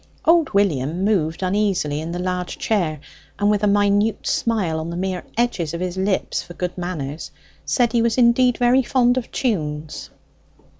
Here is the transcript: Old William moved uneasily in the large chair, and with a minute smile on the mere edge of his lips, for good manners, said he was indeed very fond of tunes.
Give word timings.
Old 0.25 0.49
William 0.55 1.05
moved 1.05 1.43
uneasily 1.43 2.01
in 2.01 2.11
the 2.11 2.17
large 2.17 2.57
chair, 2.57 2.99
and 3.37 3.51
with 3.51 3.61
a 3.61 3.67
minute 3.67 4.25
smile 4.25 4.79
on 4.79 4.89
the 4.89 4.97
mere 4.97 5.23
edge 5.37 5.59
of 5.59 5.79
his 5.79 5.95
lips, 5.95 6.41
for 6.41 6.55
good 6.55 6.75
manners, 6.75 7.29
said 7.65 7.91
he 7.91 8.01
was 8.01 8.17
indeed 8.17 8.57
very 8.57 8.81
fond 8.81 9.15
of 9.15 9.31
tunes. 9.31 10.09